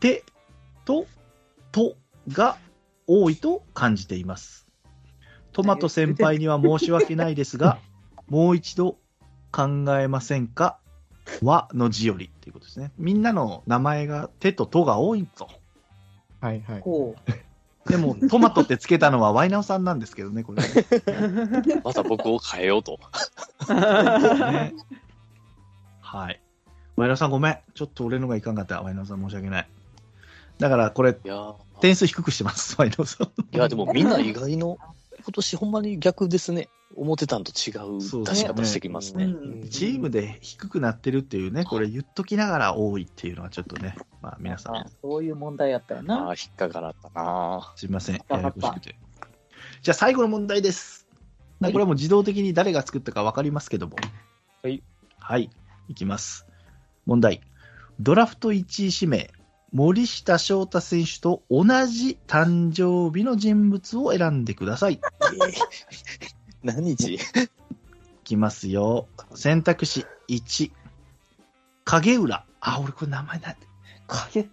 [0.00, 0.24] 手
[0.84, 1.06] と
[1.72, 1.96] と
[2.28, 2.58] が
[3.06, 4.66] 多いと感じています。
[5.52, 7.78] トマト先輩には申し訳ないですが、
[8.28, 8.98] もう一度
[9.52, 10.78] 考えませんか？
[11.42, 12.92] 和の字よりっていうことですね。
[12.98, 15.48] みんなの名前が手ととが多いと。
[16.46, 16.80] はいはい。
[16.80, 17.16] こ
[17.86, 20.68] でも、トマトってつけたのはワイナオさんなんですけどね、これね。
[21.84, 22.98] また僕を変えようと。
[23.72, 24.74] ね
[26.00, 26.40] ははい。
[26.96, 27.58] ワイナオさんごめん。
[27.74, 28.82] ちょっと俺のがいかんかった。
[28.82, 29.68] ワイナオさん申し訳ない。
[30.58, 31.16] だからこれ、
[31.80, 33.26] 点数低くしてます、ワイナオさん。
[33.26, 34.78] いや、でもみんな意外の、
[35.26, 36.68] 今年ほんまに逆ですね。
[36.94, 39.24] 思ってたんと違うそう出し方してきますね。
[39.24, 46.26] うんチームで低くなってるっていうね、これ言っときながら多いっていうのはちょっとね、まあ皆さん、そういう問題やったよな。
[46.26, 48.94] ああ、引っかからったなすいません、ややこしくて。
[49.82, 51.08] じゃあ最後の問題です。
[51.60, 53.96] はいこれはもう自動的に誰が作ったか分かりますけども。
[54.62, 54.82] はい。
[55.18, 55.50] はい、
[55.88, 56.46] いきます。
[57.04, 57.40] 問題。
[57.98, 59.30] ドラフト1位指名、
[59.76, 64.94] 森下翔太選手と同じ誕生日の人物を選んでください。
[64.96, 64.98] い
[66.64, 67.18] 何日
[68.24, 69.06] きますよ。
[69.34, 70.72] 選択肢1、
[71.84, 72.46] 影浦。
[72.60, 73.66] あ、俺これ名前なんて。
[74.06, 74.48] 影、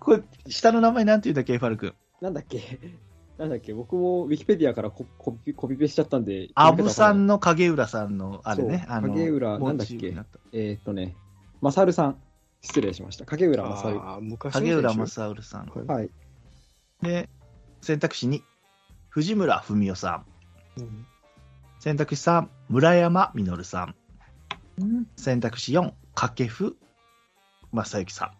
[0.00, 1.92] これ、下の名前なんて言うんだっけ、ァル君。
[2.22, 2.80] なんだっけ？
[3.36, 3.74] なんだっけ？
[3.74, 6.48] 僕もウィキペディアからココピコピペしちゃったんで。
[6.54, 7.34] アブさんの。
[7.34, 8.86] の影浦さんの、あれね。
[8.88, 10.14] あの影浦なんだっけ？
[10.52, 11.14] えーっとね、
[11.60, 12.16] マサルさん。
[12.64, 13.26] 失礼しました。
[13.26, 13.96] 影浦マサル。
[14.00, 15.66] あー昔の選手影浦正治さん。
[15.66, 16.10] はいはい。
[17.02, 17.28] で、
[17.82, 18.40] 選択肢2、
[19.10, 20.24] 藤村文夫さ
[20.78, 20.80] ん。
[20.80, 21.06] うん
[21.78, 23.94] 選択肢3、村山実さん。
[24.78, 26.76] うん選択肢4、掛布
[27.70, 28.30] 正幸さん。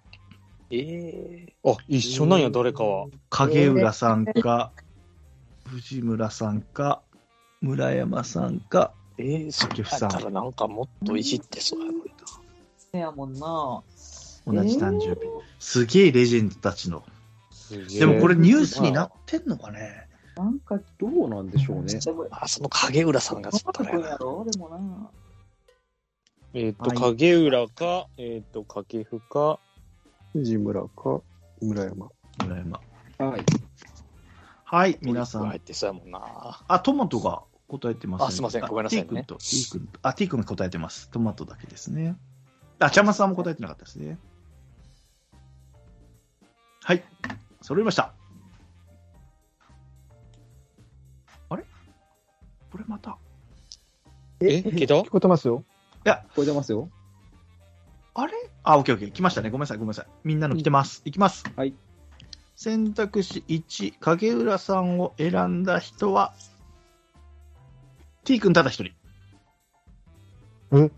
[0.70, 3.06] ええあ、一緒なんや、誰かは。
[3.28, 4.72] 影浦さんか、
[5.66, 7.02] 藤村さんか、
[7.60, 12.04] 村山さんか、ええそ掛布さんだったらなんかもっといじってそうやのにな。
[12.78, 13.82] せやもんな。
[14.46, 15.20] 同じ誕生日。
[15.58, 17.02] すげえレジェンドたちの。
[17.98, 20.06] でもこれニュースになってんのかね？
[20.36, 21.98] なんか、どうなんでしょうね。
[22.30, 25.10] あ、その影浦さんがちょっとね君やろでもな。
[26.54, 29.58] えっと、はい影浦か、えっと、掛布か、
[30.32, 31.20] 藤村か、
[31.62, 32.10] 村山。
[32.42, 32.80] 村山。
[33.18, 33.44] はい。
[34.64, 35.46] はい、皆さん。
[35.46, 36.64] 入ってそうやもんな。
[36.66, 41.10] あ、トマトが答えてます、あすいませんごめんなさいね T 君と、T 君と、あ、T 君が答えてます。
[41.10, 42.16] トマトだけですね。
[42.80, 44.18] あ、ちゃまさんも答えてなかったですね。
[46.86, 47.02] はい。
[47.62, 48.12] 揃いました。
[51.48, 51.64] あれ？
[52.70, 53.16] これまた？
[54.40, 54.94] え、聞いた？
[54.96, 55.64] 聞こえてますよ。
[56.04, 56.90] 聞こえてますよ。
[58.12, 58.34] あれ？
[58.64, 59.12] あ、オッケーオッケー。
[59.12, 59.48] 来ましたね。
[59.48, 60.06] ごめんなさい、ごめんなさい。
[60.24, 61.00] みんなの来てます。
[61.06, 61.44] いきます。
[61.56, 61.74] はい。
[62.54, 66.34] 選択肢1、影浦さんを選んだ人は、
[68.24, 68.92] T 君ただ一人。
[70.72, 70.90] え？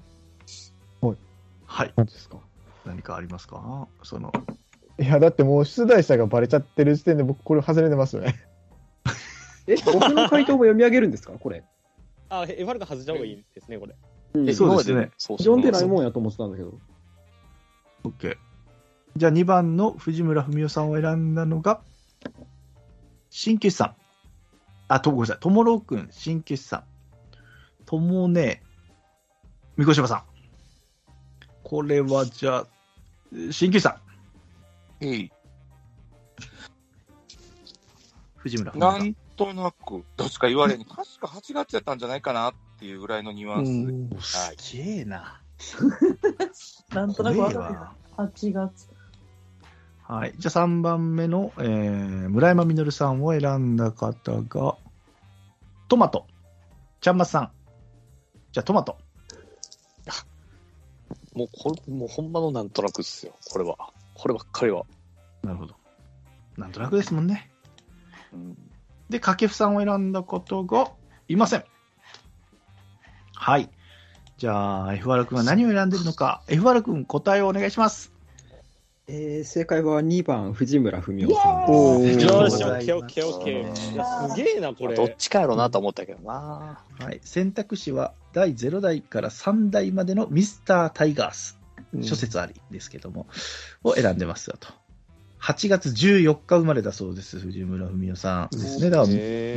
[1.65, 1.93] はい。
[1.95, 2.39] 何ですか？
[2.85, 3.87] 何かありますか？
[4.03, 4.33] その、
[4.99, 8.37] いや、だってもう出題者がバレちゃってる時点で僕これ外れてますよね。
[9.67, 11.33] え、僕の回答も読み上げるんですか？
[11.35, 11.65] これ。
[12.29, 13.95] あ、エファルが外した方がいいですね、これ。
[14.35, 16.03] うんえそうですね読んでないもん。
[16.03, 16.79] んやと思ってたんだけど。
[18.05, 18.37] OK。
[19.17, 21.81] じゃあ2番の藤村文夫さんを選んだのが、
[23.31, 23.95] 新旧さん。
[24.89, 25.39] あ、と、ごめんなさい。
[25.41, 26.85] ともろうくん、新旧さん。
[27.87, 28.63] ともね、
[29.77, 30.23] 三越島さん。
[31.63, 32.67] これはじゃあ、
[33.51, 34.06] 新旧さん。
[35.01, 35.33] えい
[38.39, 38.99] 藤村文夫さ。
[38.99, 45.41] なんんとなく、どっちか言われに、 確か8月やったんじゃないかなっていうぐらいのニュアンスすげえな。
[46.91, 47.95] なんとなく怖わかるえわ。
[48.17, 48.89] 8月。
[50.03, 50.35] はい。
[50.39, 54.77] じゃあ3番目の、えー、村山実さんを選んだ方が、
[55.89, 56.27] トマト。
[57.01, 57.51] ちゃんまつさん。
[58.53, 58.97] じゃあトマト。
[61.35, 63.35] もう、これ、もうほんまのなんとなくっすよ。
[63.51, 63.77] これは。
[64.17, 64.85] こればっかりは。
[65.43, 65.75] なるほど。
[66.57, 67.51] なんとなくですもんね。
[68.33, 68.57] うん
[69.09, 70.91] で、掛布さんを選んだ方が
[71.29, 71.65] いません。
[73.35, 73.71] はい。
[74.37, 76.43] じゃあ、FR 君は何を選んでるのか。
[76.49, 78.13] FR 君、答えをお願いします。
[79.09, 82.27] えー、正解は2番、藤村文夫さんです。
[82.27, 83.93] よし、よしオッケーオッケーオッケー。
[83.93, 84.97] いや、すげえな、これ。
[84.97, 86.83] どっちかやろうなと思ったけどな。
[86.99, 87.21] はい。
[87.23, 91.56] 選択肢は第0代から3代までのミスタータイガース。
[92.03, 93.27] 諸説ありですけども、
[93.83, 94.69] を選んでますよと。
[95.41, 97.39] 8月14日生まれだそうです。
[97.39, 98.91] 藤村文夫さんですね。
[98.91, 99.09] だから、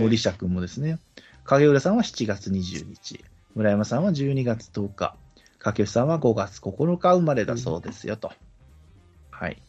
[0.01, 0.99] 森下君もですね。
[1.45, 3.23] 影浦さんは7月20日。
[3.55, 5.15] 村山さんは12月10日。
[5.57, 8.31] 掛布さんは5月9日生まれだそうですよと。
[9.31, 9.61] はい。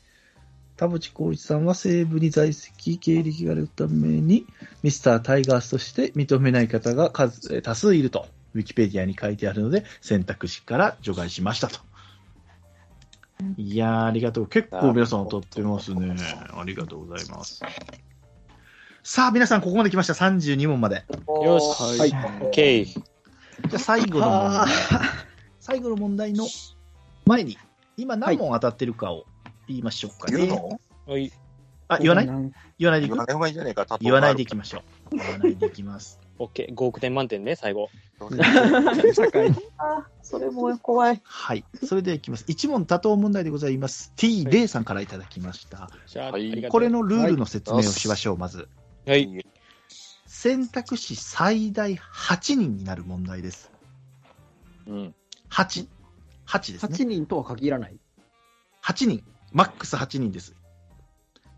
[0.76, 4.46] 田淵光一さんは西部に在籍経歴があるために、
[4.82, 11.80] ミスタータイガースとして認めない方が数えー多数いると、ウィキペディアに書いてあるので、選択肢から除外しましたと。
[13.56, 14.46] いやー、ありがとう。
[14.46, 16.16] 結構皆さん当たってますね。
[16.54, 17.62] ありがとうございます。
[19.02, 20.12] さあ、皆さんここまで来ました。
[20.12, 21.04] 32問まで。
[21.44, 21.98] よし。
[21.98, 22.10] はい。
[22.10, 22.84] オッケー。
[22.84, 24.66] じゃあ最後の問題。
[25.60, 26.46] 最後の問題の
[27.26, 27.58] 前に、
[27.96, 29.26] 今何問当たってるかを
[29.68, 30.48] 言いましょうかね。
[31.06, 31.32] はい。
[31.90, 32.26] あ、言わない？
[32.26, 33.16] ん言わないでいく？
[33.16, 35.16] 言わない方がいいんじゃないか、言わないでいきましょう。
[35.16, 36.20] 言わないでいきます。
[36.38, 36.74] オッケー。
[36.74, 37.90] 5億点満点ね、最後。
[39.12, 39.50] 社会。
[39.76, 41.20] あ、それも怖い。
[41.24, 41.64] はい。
[41.84, 42.44] それではいきます。
[42.46, 44.12] 一問多答問題でございます。
[44.16, 45.90] T レイさんからいただきました。
[46.06, 48.68] じゃあ、はいありがとうこれのルールの説明をしましょう、まず。
[49.06, 49.44] はい。
[50.26, 53.70] 選択肢最大8人になる問題です。
[54.86, 55.14] うん。
[55.50, 55.88] 8。
[56.46, 56.96] 8ですね。
[56.96, 57.96] 8人とは限らない。
[58.84, 59.24] 8人。
[59.52, 60.54] マックス8人です。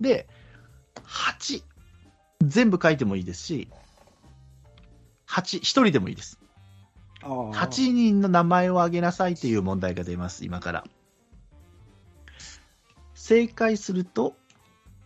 [0.03, 0.29] で、
[1.05, 1.63] 8。
[2.43, 3.69] 全部書いてもいいですし、
[5.29, 6.39] 8、1人でもいいです。
[7.23, 10.85] 8 8人の名前を挙げなさいという問題が出ます、今から。
[13.15, 14.35] 正解すると、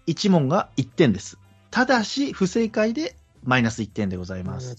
[0.07, 1.39] 1問が1点です。
[1.71, 4.77] ただし、不正解でマイナス1点でございます。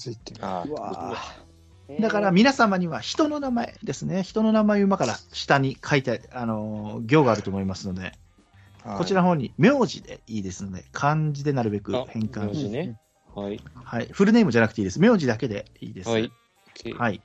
[2.02, 4.24] だから皆様には人の名前ですね。
[4.24, 8.14] 人の名前を今から下に書いて、あのー行があると思いますので、
[8.98, 13.00] こちらの方に名字でいいですので、漢字でなるべくあ変換して、ね。
[13.36, 13.60] はい。
[13.74, 14.08] はい。
[14.12, 15.00] フルネームじゃなくていいです。
[15.00, 16.10] 名字だけでいいです。
[16.10, 16.32] はい。
[16.98, 17.22] はい。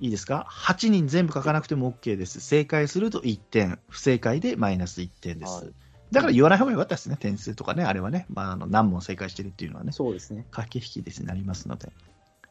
[0.00, 2.40] いいですか ?8 人全部書かなくても OK です。
[2.40, 5.52] 正解すると1点、不正解でマイナス1点です。
[5.52, 5.72] はい
[6.12, 7.16] だから言わない方がよかったですね。
[7.18, 8.26] 点数とかね、あれはね。
[8.28, 10.46] まあ、あの、何問正解してるっていうのはね、そうですね。
[10.52, 11.90] 駆け引きですになりますので。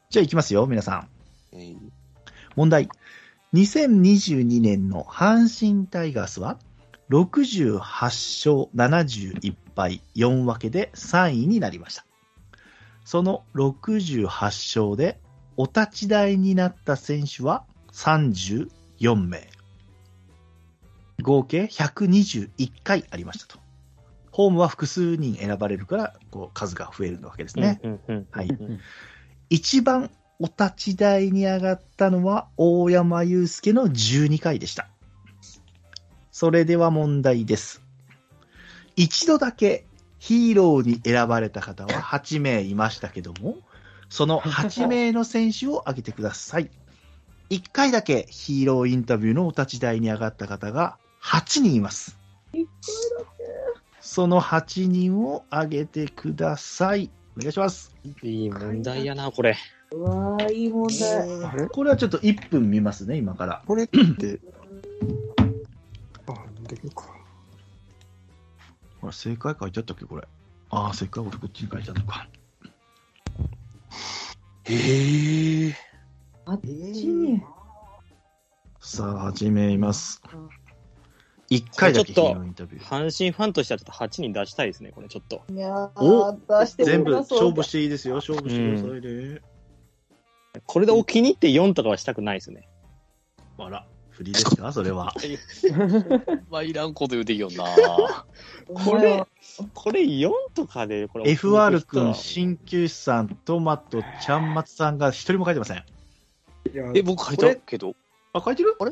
[0.10, 1.08] じゃあ行きますよ、皆さん。
[1.54, 1.78] えー
[2.56, 2.90] 問題。
[3.54, 6.60] 2022年の阪神タイガースは、
[7.14, 12.06] 68勝71敗4分けで3位になりました。
[13.06, 15.20] その68勝で
[15.56, 19.48] お立ち台になった選手は34名。
[21.22, 23.60] 合計121回ありましたと。
[24.32, 27.80] ホームは複数人選ばれるから、こう、数が増えるわけですね。
[28.32, 28.48] はい。
[28.48, 28.80] うん
[29.52, 34.90] 一番お立ち台に上がったのは大山祐介の12回でした。
[36.34, 37.84] それでは問題です。
[38.96, 39.86] 一度だけ
[40.18, 43.58] ヒーローに選ばれた方は 8名いましたけども、
[44.10, 46.72] その8名の選手を挙げてください。
[47.52, 52.18] 1回だけヒーローインタビューのお立ち台に上がった方が8人います。
[54.02, 57.12] その8人を挙げてください。
[57.38, 57.96] お願いします。
[58.24, 59.56] いい問題やな、これ。
[59.92, 61.68] うわー、いい問題。
[61.70, 63.62] これはちょっと1分見ますね、今から。
[63.68, 64.40] これって、
[66.74, 67.04] あ、できるか。
[69.02, 70.28] ほら、正解書いてあったっけ、これ？
[70.70, 72.28] ああ、正解俺こっちに書いてあるのか。
[74.66, 75.76] へえ。
[76.46, 76.68] あっち
[77.08, 77.42] に。
[78.80, 80.22] さあ、始めます。
[81.50, 82.84] 1回だけヒーローインタビュー。
[82.84, 85.44] 阪神ファンとしてはちょっと8人出したいですね、これちょっと。
[85.50, 88.16] いやおー、出して全部勝負していいですよ。
[88.16, 89.42] 勝負してくださいね。
[90.66, 92.68] これでお気に入って4とかはしたくないですね。
[93.58, 95.14] あら、振りですか、それは。
[96.50, 97.66] まあ、いらんこと言うていいよな。
[98.68, 99.26] これ、
[99.74, 105.84] これ4とかで、これ FR 君、は鍼灸師さん、トマト、ちゃんまつさんが一人も書いてません。
[106.96, 107.96] え、僕書いたけど。
[108.34, 108.76] あ、書いてる？
[108.80, 108.92] あれ？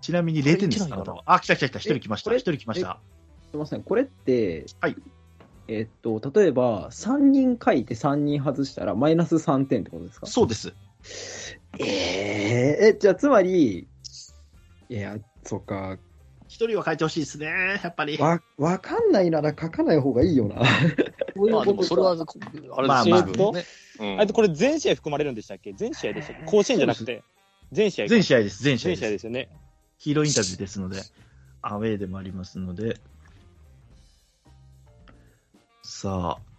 [0.00, 1.22] ちなみに0点です、あなたは。
[1.26, 1.78] あ、来た来た来た。
[1.78, 2.34] 一人来ました。
[2.34, 2.98] 一人来ました。
[3.50, 4.96] すみません、これって、はい
[5.66, 10.26] えっと、例えば、3人書いて3人外したら、マイナス3点ってことですか？
[10.26, 10.74] そうです。
[11.80, 13.88] えー、え、じゃあ、つまり、
[14.88, 15.98] いや、そっか、
[16.46, 17.46] 一人は書いてほしいですね、
[17.82, 18.16] やっぱり。
[18.18, 20.56] わ、わかんないなら書かない方がいいよな。
[20.56, 23.64] まあ、でもそれは、あれですまあまあ自分ね。
[23.98, 25.72] うんあとこれ全試合含まれるんでしたっけ？
[25.72, 26.44] 全試合でしたっけ？
[26.46, 27.22] 甲子園じゃなくて。
[27.72, 28.08] 全試合か。
[28.10, 29.00] 全試合です、全試合全です。
[29.00, 29.48] 試合ですよね。
[29.98, 31.02] ヒーローインタビューですので、
[31.62, 32.98] アウェーでもありますので、
[35.82, 36.53] さあ、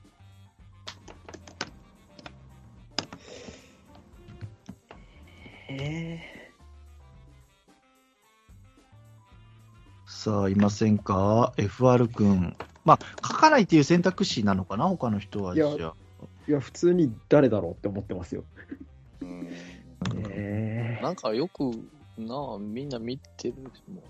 [5.81, 6.51] え
[10.07, 12.55] さあ、いませんか ?FR 君。
[12.83, 14.87] まあ、書かないっていう選択肢なのかな？
[14.87, 15.55] 他の人は。
[15.55, 15.93] いやじゃあ
[16.47, 18.43] いや、普通に誰だろうって思ってますよ。
[19.21, 19.49] うん
[20.29, 21.71] えなんかよく、
[22.17, 23.55] なあ、みんな見てる
[23.87, 24.03] もん。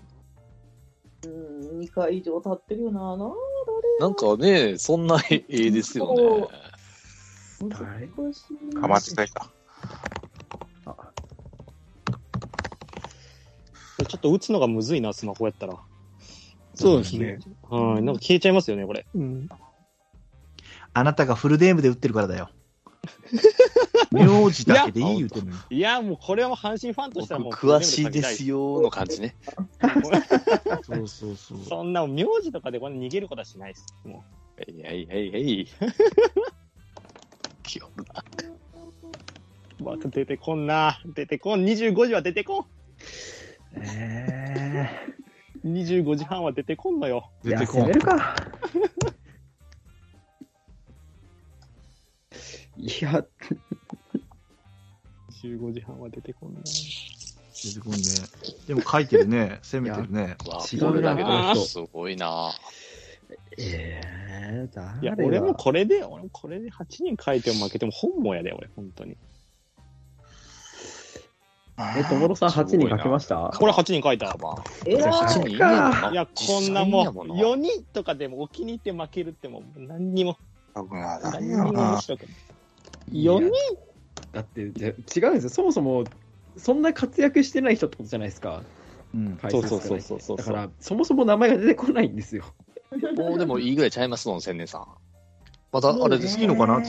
[1.26, 1.28] う
[1.76, 3.16] ん、2回以上経ってるよな。
[3.16, 3.32] な
[4.00, 6.48] なんかね、そんな絵ですよね。
[7.68, 8.08] 誰。
[8.08, 9.50] かまってたいか。
[14.04, 15.78] ちょっと打つのがむずいな、スマホやったら。
[16.74, 17.38] そうですね。
[17.68, 18.02] はい。
[18.02, 19.06] なんか消えちゃいますよね、これ。
[19.14, 19.48] うん。
[20.92, 22.50] あなたがフルネームで打ってるからだよ。
[24.10, 25.58] 名字だけでいい言うてんのに。
[25.70, 27.52] いや、もうこれはもう阪神ファンとしてはもう。
[27.52, 29.36] 僕詳しいですよの感じね。
[30.82, 31.58] そうそうそう。
[31.66, 33.86] そんな名字とかでこれ逃げることはしないです。
[34.04, 34.22] もは
[34.66, 35.68] いはいはいはい。
[37.62, 38.24] 気をな
[39.80, 39.84] う。
[39.84, 41.00] わ出てこんな。
[41.14, 41.64] 出てこん。
[41.64, 42.75] 25時は出てこん。
[43.80, 44.88] え
[45.64, 47.30] 25時半は出てこんのよ。
[47.44, 48.36] ー、いや、出てこんるか。
[52.78, 53.24] いや、
[55.42, 56.60] 15時半は出てこんな。
[56.62, 57.98] 出てこんね。
[58.66, 59.58] でも書いてるね。
[59.62, 60.36] 攻めてるね。
[60.46, 62.52] わ違うだけこの人すごいな
[63.58, 69.16] ええー、誰いや、が俺もこれで、俺もこれで8人書いても負けても本望やで、俺、本当に。
[71.96, 73.50] え、友野さん8人書きました？
[73.54, 74.34] これ8人書いた。
[74.86, 75.58] えら8い人い
[76.14, 80.38] や、こんなもん、実際にやもんな4人とかでもお気に入って負けるってもう何にも、
[80.74, 82.30] 多分な何にも面白くない。
[83.12, 83.50] いや4人？
[84.32, 84.94] だって、じゃ違う
[85.32, 85.50] んですよ。
[85.50, 86.04] そもそも、
[86.56, 88.62] そんな活躍してない人ってことじゃないですか。
[89.14, 89.38] うん。
[89.50, 90.36] そうそうそうそうそう。
[90.36, 92.44] だから、そもそも名前が出てこないんですよ。
[93.16, 94.86] もうでもいいぐらいちゃいますもん、千年さん。
[95.72, 96.80] また、あれですいいのかな？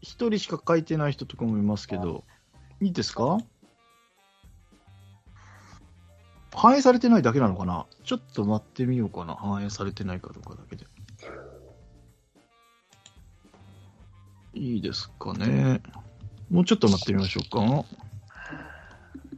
[0.00, 2.24] 一人しか書いてない人とかもいますけど、
[2.80, 3.38] いいですか？
[6.58, 7.86] 反映されてないだけなのかな？
[8.02, 9.36] ちょっと待ってみようかな。
[9.36, 10.84] 反映されてないかどうかだけで。
[14.54, 15.80] いいですかね。
[16.50, 17.84] もうちょっと待ってみましょうか。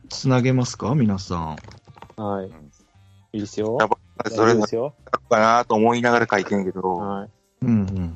[0.09, 0.95] つなげますか？
[0.95, 1.57] 皆さん。
[2.17, 2.47] はい。
[3.35, 3.77] いいですよ。
[3.79, 4.95] やっぱそれですよ。
[5.29, 7.31] かなと思いながら書いてんけど、はい。
[7.63, 8.10] うんうんうん。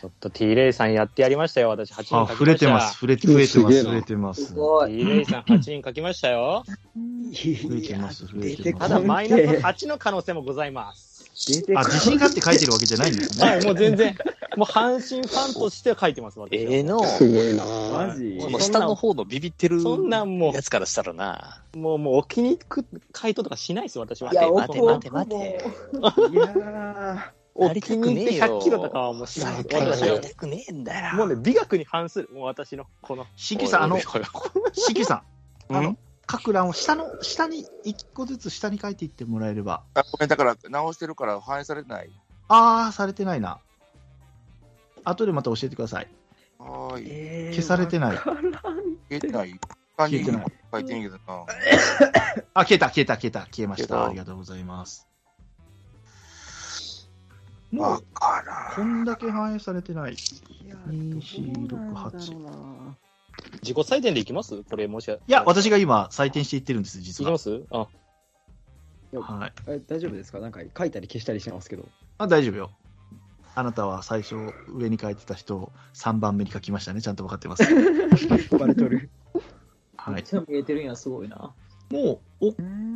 [0.00, 2.32] ちょっっと T レイさんやってやりましたよ、私8人書きました。
[2.34, 2.94] あ、触れてます。
[2.94, 3.66] 触れて、増えてます。
[3.66, 4.44] すげえな増えてます。
[4.46, 4.90] すごい。
[4.98, 6.64] T レイさん8人書きましたよ。
[6.66, 8.26] 増えてます。
[8.26, 8.88] 増え出てます。
[8.88, 11.16] ただ、マイナス8の可能性もございます。
[11.46, 13.46] 出てこあ、自信があって書いてるわけじゃないんですね。
[13.46, 14.16] はい、もう全然、
[14.56, 16.48] もう阪神ファンとしては書いてます、私は。
[16.52, 17.02] ええの。
[17.04, 21.62] すごいなマジもう下の方のビビってるそんなんもやつからしたらな。
[21.74, 24.32] う、もう、もう、お気に入り回答とかしないですよ、私は。
[24.32, 25.64] いや、待て待て待て
[26.00, 29.56] 奥いやーお気に入り100キロとかはもうしない。
[29.56, 30.20] 私は。
[30.20, 31.14] たくねえんだよ。
[31.14, 33.26] もうね、美学に反する、もう私の、この。
[33.36, 34.24] しきさん、あのおい、おい
[34.74, 35.22] しきさ
[35.70, 39.82] ん、あの、各欄を下の、下に、一個ずつ下に書いていってもらえれば。
[39.94, 42.10] あごめん、だから直してるから反映されてない。
[42.48, 43.58] あー、されてないな。
[45.04, 46.08] 後でまた教えてください。
[46.58, 47.54] はーい。
[47.54, 48.36] 消されてない消
[49.10, 49.60] えてない。
[49.96, 50.44] 消えてない。
[50.72, 51.46] 書いてんけどな。
[52.54, 53.86] あ、消えた、消えた、消えた、消えまし。
[53.86, 55.06] たありがとうございます。
[57.76, 60.14] もわう、からこんだけ反映されてない。
[60.14, 60.16] い
[60.68, 62.96] や2 4どうなんだろう8な
[63.62, 64.62] 自己採点でいきます？
[64.64, 65.16] これ、もしや。
[65.16, 67.38] いや、私が今、採点していってるんです、い実はきま。
[67.38, 67.62] す？
[67.70, 67.86] あ、
[69.20, 69.52] はい。
[69.68, 70.40] え大丈夫ですか？
[70.40, 71.84] なんか書いたり消したりしてますけど。
[72.18, 72.70] あ、大丈夫よ。
[73.54, 74.36] あなたは最初、
[74.68, 77.00] 上に書いてた人を3番目に書きましたね。
[77.00, 77.62] ちゃんと分かってます。
[78.58, 79.08] バレとる。
[79.96, 80.22] はい。
[80.22, 81.54] ちゃ見えてるんや、すごいな。
[81.90, 82.46] もう、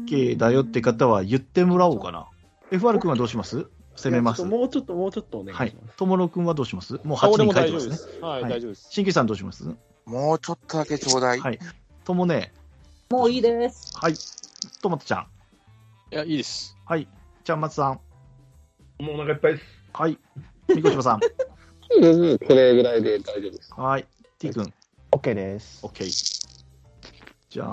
[0.07, 2.29] OK だよって方は言ってもらおうかな。
[2.71, 3.67] FR 君はどうします？
[4.01, 5.97] 攻めますもうちょっと、もうちょっとお願いはいします。。
[5.97, 6.95] ともろくんはどうします？
[7.05, 7.81] もうあ8俺も大人書いてまね。
[7.81, 8.21] 丈夫ですす。
[8.21, 8.89] はい、はい大丈夫です。
[8.91, 9.65] 新規さんどうします？
[10.07, 11.39] もうちょっとだけちょうだい。
[11.41, 11.59] はい。
[12.05, 12.53] ともね、
[13.11, 13.93] もういいです。
[13.97, 14.15] はい。
[14.83, 15.27] トマトちゃん。
[16.13, 16.77] いや、いいです。
[16.85, 17.07] はい。
[17.45, 18.01] ちゃんまつさん。
[19.03, 19.65] もうお腹いっぱいです。
[19.93, 20.19] はい。
[20.75, 21.21] みこしばさん。
[22.03, 23.73] うんこれぐらいで大丈夫です。
[23.77, 24.07] はい。
[24.39, 24.73] T 君。
[25.13, 25.85] OK です。
[25.85, 26.41] OK。
[27.51, 27.69] じゃあ、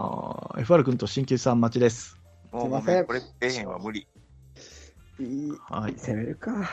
[0.58, 2.18] FR 君と新規さん待ちです。
[2.52, 4.08] もうすいませんこれ出えへんは無理。
[5.20, 5.94] いいはい。
[5.94, 6.70] 攻めるか。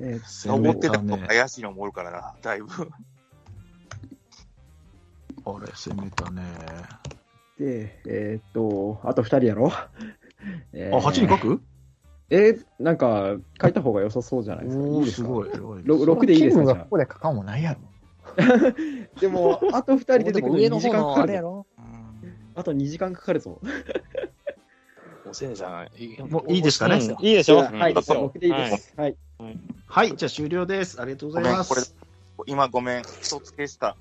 [0.00, 1.00] えー攻め思ってた。
[1.02, 2.68] の怪しいのもおるからな、だいぶ。
[5.46, 6.42] あれ、攻めたね。
[7.58, 9.70] で、えーっと、あと2人やろ。
[10.72, 11.62] えあ、8人書く？
[12.30, 14.84] えーなんか、書いた方が良さそうじゃないですか。
[14.84, 15.28] いいですか？
[15.28, 15.48] すごい。
[15.50, 16.74] 偉いろ6でいいですか？
[16.76, 17.80] ここで書かんもないやろ。
[18.36, 18.72] あ。
[19.20, 21.38] でも、あと2人出てくるのに2時間かかる。
[22.56, 23.60] あと2時間かかるぞ。
[25.34, 26.94] おせねさん、いもういいですかね？
[26.94, 27.58] うんいいでしょ？
[27.58, 28.94] はい、僕でいいです。
[28.96, 29.16] はい。
[29.88, 30.16] はい。
[30.16, 31.00] じゃあ終了です。
[31.00, 31.96] ありがとうございます。
[32.46, 33.96] 今ごめん、一つ消した。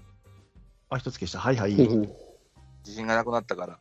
[0.91, 1.39] あ、一つ消した。
[1.39, 1.73] はいはい。
[2.85, 3.79] 自信がなくなったから。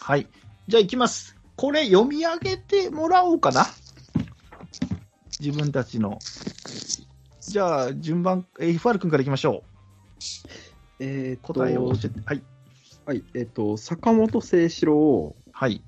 [0.00, 0.28] はい。
[0.68, 1.36] じゃあ行きます。
[1.56, 3.66] これ読み上げてもらおうかな。
[5.40, 6.20] 自分たちの。
[7.40, 9.68] じゃあ、順番、えー FR 君から行きましょう。
[11.00, 12.20] えー答えを教えて。
[12.24, 12.42] はい。
[13.04, 15.82] はい、えーっと、坂本誠志郎、はい。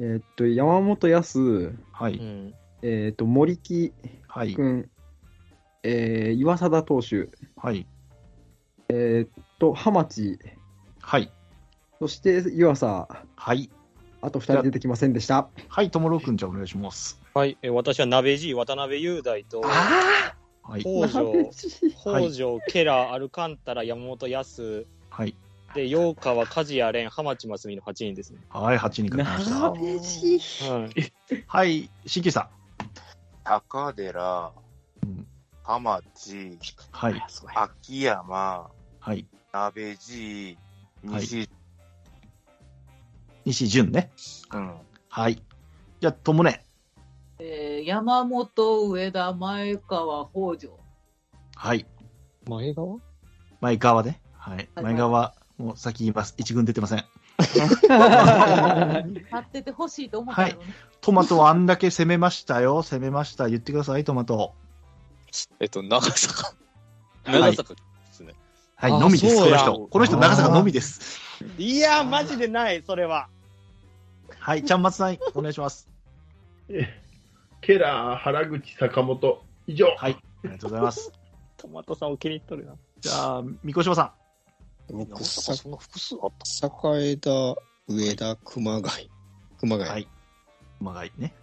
[0.00, 2.14] ーっと、山本康、はい。
[2.14, 2.54] うん。
[2.82, 3.92] えーっと、森木
[4.28, 4.54] はい。
[4.54, 4.86] 君、
[5.82, 7.84] えー岩貞投手、はい。
[8.90, 10.38] えーっと、浜地、
[11.00, 11.32] はい。
[11.98, 13.70] そして湯浅、はい。
[14.20, 15.48] あと2人出てきませんでした。
[15.68, 15.90] はい。
[15.90, 17.20] ともろくん、じゃあお願いします。
[17.34, 20.80] はい、え私は鍋爺、渡辺雄大と、はい。
[20.82, 25.34] 北条、はい北条、ケラ、アルカンタラ、山本康、はい。
[25.74, 28.40] で、陽川、梶谷蓮、浜地真澄の8人ですね。
[28.48, 28.78] はい。
[28.78, 29.70] 8人書きました。
[29.70, 31.44] はい。
[31.46, 31.90] はい。
[32.06, 32.50] しきさ
[33.44, 34.52] 高寺、
[35.06, 35.26] ん。
[35.62, 36.58] 浜地、
[36.90, 37.22] はい。
[37.54, 39.26] 秋山、はい。
[39.52, 40.56] 鍋爺、
[41.06, 41.48] はい西、
[43.44, 44.10] 西淳ね。
[44.52, 44.74] うん。
[45.08, 45.42] はい。
[46.00, 46.64] じゃあ、ともね。
[47.38, 50.78] えー、山本、上田、前川、北条。
[51.54, 51.86] はい。
[52.48, 52.96] 前川？
[53.60, 54.20] 前川ね。
[54.32, 54.56] はい。
[54.56, 56.34] はい前川、もう先言います。
[56.38, 57.04] 一軍出てません。
[57.38, 57.56] 立
[59.36, 60.66] っててほしいと思ったけどね。
[61.00, 62.82] トマトはあんだけ攻めましたよ。
[62.82, 63.48] 攻めました。
[63.48, 64.54] 言ってください、トマト。
[65.60, 66.48] えっと、長坂。
[66.48, 66.58] はい
[67.32, 67.80] 長坂で
[68.12, 68.34] すね。
[68.76, 69.88] はい、あのみです、この人。
[69.88, 71.20] この人、長坂のみです。
[71.58, 73.28] いや、マジでない、それは。
[74.38, 75.88] はい、ちゃんまつさん、お願いします。
[76.68, 77.02] え
[77.60, 79.86] ケラー、原口、坂本、以上。
[79.96, 81.12] はい、ありがとうございます。
[81.58, 82.74] トマトさんを気に入っとるな。
[83.00, 84.14] じゃあ、三越さ
[84.90, 86.32] 僕、そんな複数あっ
[86.80, 87.30] た栄田、
[87.88, 89.10] 上田、熊谷。
[89.60, 89.90] 熊谷。
[89.90, 90.06] はいん。
[90.78, 91.34] 熊谷ね。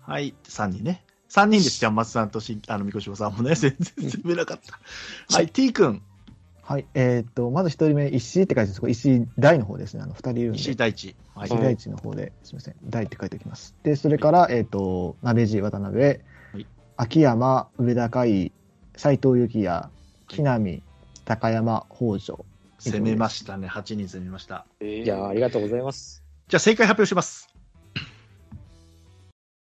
[0.00, 1.04] はい、3人ね。
[1.30, 4.78] 3人です、ちゃんまつさんとしあの、三越さんもね、全然攻めなかった。
[5.34, 6.02] はい、T 君、
[6.62, 6.86] はい。
[6.94, 10.02] えっ、と、まず一人目、石井って書いてあるんですこれ石井大の方ですね。
[10.02, 10.58] あの、二人いるんで。
[10.58, 11.16] 石井大地。
[11.34, 12.74] はい石井大地の方で、すみません。
[12.84, 13.74] 大って書いておきます。
[13.82, 16.20] で、それから、えっ、と、鍋地渡辺、
[16.60, 16.66] い
[16.96, 18.52] 秋山、上田海、
[18.96, 19.88] 斎藤幸也、
[20.28, 20.82] 木南、
[21.24, 22.44] 高山、北条。
[22.84, 23.68] 攻めましたね。
[23.68, 24.66] 8人攻めました。
[24.80, 26.22] えーいや、ありがとうございます。
[26.48, 27.51] じゃあ、正解発表します。